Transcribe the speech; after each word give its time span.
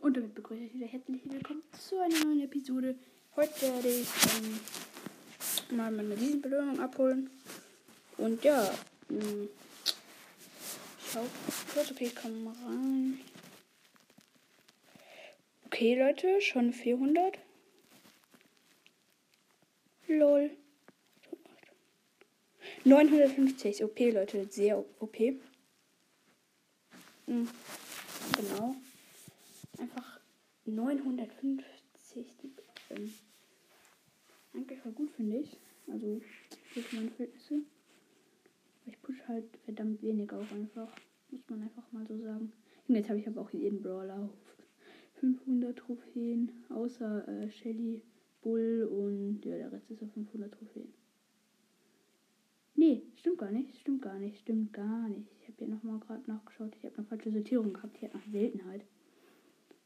Und 0.00 0.16
damit 0.16 0.34
begrüße 0.34 0.62
ich 0.62 0.74
wieder 0.74 0.86
herzlich 0.86 1.20
willkommen 1.24 1.62
zu 1.78 1.98
einer 2.00 2.24
neuen 2.24 2.42
Episode. 2.42 2.96
Heute 3.36 3.62
werde 3.62 3.88
ich 3.88 4.08
ähm, 4.38 5.76
mal 5.76 5.90
meine 5.90 6.16
Riesenbelohnung 6.16 6.80
abholen. 6.80 7.30
Und 8.16 8.42
ja, 8.44 8.72
mh, 9.08 9.22
hm, 9.22 9.48
schau 11.10 11.24
kurz, 11.72 11.90
okay, 11.90 12.06
ich 12.06 12.16
komme 12.16 12.34
mal 12.34 12.54
rein. 12.66 13.20
Okay, 15.66 15.98
Leute, 15.98 16.40
schon 16.40 16.72
400. 16.72 17.38
Lol. 20.08 20.50
950, 22.84 23.84
okay, 23.84 24.10
Leute, 24.10 24.46
sehr 24.50 24.78
OP. 24.78 25.18
Mhm. 27.26 27.48
Genau. 28.36 28.76
Einfach 29.78 30.20
950. 30.74 32.26
Ähm, 32.90 33.12
eigentlich 34.52 34.78
voll 34.80 34.92
gut, 34.92 35.10
finde 35.10 35.38
ich. 35.38 35.56
Also, 35.90 36.20
für 36.72 36.96
meine 36.96 37.10
Verhältnisse. 37.10 37.62
Ich 38.86 39.00
push 39.02 39.20
halt 39.28 39.44
verdammt 39.64 40.02
wenig 40.02 40.32
auch 40.32 40.50
einfach. 40.52 40.88
Muss 41.30 41.42
man 41.48 41.62
einfach 41.62 41.90
mal 41.92 42.06
so 42.06 42.18
sagen. 42.18 42.52
Und 42.86 42.94
jetzt 42.94 43.08
habe 43.08 43.18
ich 43.18 43.26
aber 43.26 43.40
auch 43.40 43.50
jeden 43.50 43.82
Brawler 43.82 44.20
auf 44.20 44.30
500 45.20 45.76
Trophäen. 45.76 46.50
Außer 46.68 47.26
äh, 47.28 47.50
Shelly, 47.50 48.02
Bull 48.42 48.88
und 48.90 49.44
ja, 49.44 49.56
der 49.56 49.72
Rest 49.72 49.90
ist 49.90 50.02
auf 50.02 50.12
500 50.12 50.52
Trophäen. 50.52 50.92
Nee, 52.76 53.02
stimmt 53.16 53.38
gar 53.38 53.50
nicht, 53.50 53.78
stimmt 53.78 54.02
gar 54.02 54.18
nicht, 54.18 54.38
stimmt 54.40 54.72
gar 54.72 55.08
nicht. 55.08 55.30
Ich 55.40 55.48
habe 55.48 55.58
hier 55.58 55.68
nochmal 55.68 55.98
gerade 56.00 56.28
nachgeschaut. 56.30 56.74
Ich 56.76 56.84
habe 56.84 56.96
eine 56.98 57.06
falsche 57.06 57.30
Sortierung 57.30 57.72
gehabt. 57.72 58.00
Die 58.00 58.04
hat 58.04 58.14
nach 58.14 58.26
Seltenheit. 58.30 58.84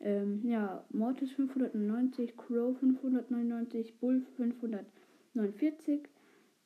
Ähm, 0.00 0.40
ja, 0.44 0.84
Mortis 0.90 1.32
599, 1.32 2.36
Crow 2.36 2.76
599, 2.78 3.98
Bull 3.98 4.22
549, 4.36 6.08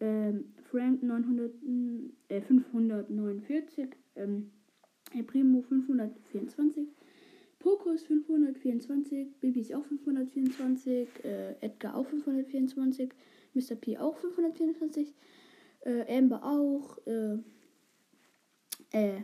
ähm, 0.00 0.52
Frank 0.70 1.02
900, 1.02 1.52
äh, 2.28 2.40
549, 2.40 3.88
ähm, 4.16 4.50
Primo 5.26 5.62
524, 5.62 6.88
Pokus 7.58 8.04
524, 8.04 9.40
Bibi 9.40 9.60
ist 9.60 9.74
auch 9.74 9.84
524, 9.84 11.08
äh, 11.24 11.54
Edgar 11.60 11.96
auch 11.96 12.06
524, 12.06 13.10
Mr. 13.54 13.74
P 13.74 13.98
auch 13.98 14.16
524, 14.16 15.12
äh, 15.80 16.18
Amber 16.18 16.44
auch, 16.44 16.98
äh, 17.06 17.38
äh, 18.92 19.22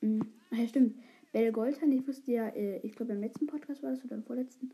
mh, 0.00 0.24
ach 0.50 0.56
ja, 0.56 0.68
stimmt. 0.68 0.96
Belle 1.32 1.52
Goldhand, 1.52 1.94
ich 1.94 2.06
wusste 2.06 2.32
ja, 2.32 2.48
äh, 2.48 2.78
ich 2.78 2.94
glaube 2.94 3.12
im 3.12 3.20
letzten 3.20 3.46
Podcast 3.46 3.82
war 3.82 3.90
das 3.90 4.04
oder 4.04 4.16
im 4.16 4.24
vorletzten, 4.24 4.72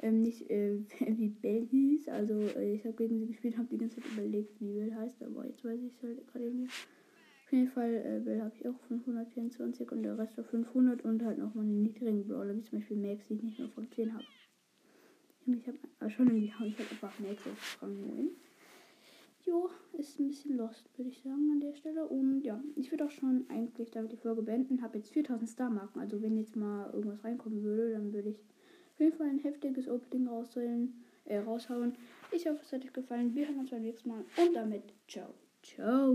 ähm, 0.00 0.22
nicht 0.22 0.50
äh, 0.50 0.78
wie 1.00 1.28
Belle 1.28 1.66
hieß. 1.66 2.08
Also 2.08 2.34
äh, 2.34 2.74
ich 2.74 2.84
habe 2.84 2.96
gegen 2.96 3.18
sie 3.18 3.26
gespielt, 3.26 3.56
habe 3.56 3.68
die 3.68 3.78
ganze 3.78 4.00
Zeit 4.00 4.12
überlegt, 4.12 4.60
wie 4.60 4.72
Belle 4.72 4.96
heißt, 4.96 5.22
aber 5.22 5.46
jetzt 5.46 5.64
weiß 5.64 5.80
ich 5.80 5.92
es 5.92 6.02
halt 6.02 6.26
gerade 6.26 6.44
irgendwie. 6.44 6.66
Auf 6.66 7.52
jeden 7.52 7.68
Fall, 7.68 7.94
äh, 7.94 8.20
Belle 8.24 8.44
habe 8.44 8.54
ich 8.54 8.66
auch 8.66 8.78
524 8.88 9.92
und 9.92 10.02
der 10.02 10.18
Rest 10.18 10.38
auf 10.40 10.46
500 10.46 11.04
und 11.04 11.22
halt 11.22 11.38
noch 11.38 11.54
mal 11.54 11.62
einen 11.62 11.82
niedrigen 11.82 12.26
Brawler, 12.26 12.56
wie 12.56 12.62
zum 12.62 12.78
Beispiel 12.78 12.96
Max, 12.96 13.26
die 13.28 13.34
ich 13.34 13.42
nicht 13.42 13.58
nur 13.58 13.68
von 13.68 13.90
10 13.90 14.14
habe. 14.14 14.24
Ich 15.46 15.66
habe 15.66 16.10
schon 16.10 16.28
irgendwie, 16.28 16.46
ich 16.46 16.78
habe 16.78 16.90
einfach 16.90 17.18
Max 17.18 17.46
auf 17.46 17.82
Rang 17.82 18.00
9 18.00 18.30
jo, 19.46 19.70
ist 19.92 20.18
ein 20.18 20.28
bisschen 20.28 20.56
lost, 20.56 20.88
würde 20.96 21.10
ich 21.10 21.20
sagen, 21.22 21.50
an 21.52 21.60
der 21.60 21.74
Stelle. 21.74 22.06
Und 22.06 22.42
ja, 22.42 22.62
ich 22.76 22.90
würde 22.90 23.04
auch 23.04 23.10
schon 23.10 23.44
eigentlich 23.48 23.90
damit 23.90 24.12
die 24.12 24.16
Folge 24.16 24.42
beenden. 24.42 24.82
Habe 24.82 24.98
jetzt 24.98 25.10
4000 25.10 25.48
Star-Marken. 25.48 26.00
Also, 26.00 26.22
wenn 26.22 26.36
jetzt 26.36 26.56
mal 26.56 26.90
irgendwas 26.92 27.24
reinkommen 27.24 27.62
würde, 27.62 27.92
dann 27.92 28.12
würde 28.12 28.30
ich 28.30 28.40
auf 28.94 29.00
jeden 29.00 29.16
Fall 29.16 29.28
ein 29.28 29.38
heftiges 29.38 29.88
Opening 29.88 30.28
rausholen, 30.28 31.02
äh, 31.24 31.38
raushauen. 31.38 31.94
Ich 32.30 32.46
hoffe, 32.46 32.60
es 32.62 32.72
hat 32.72 32.84
euch 32.84 32.92
gefallen. 32.92 33.34
Wir 33.34 33.48
hören 33.48 33.60
uns 33.60 33.70
beim 33.70 33.82
nächsten 33.82 34.08
Mal. 34.08 34.24
Und 34.36 34.54
damit, 34.54 34.94
ciao. 35.08 35.34
Ciao. 35.62 36.12